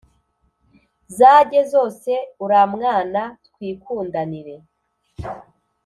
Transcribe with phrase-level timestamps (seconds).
[1.17, 2.11] zajye zose
[2.45, 4.55] uramwana twikundanire”